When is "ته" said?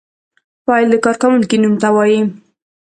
1.81-1.87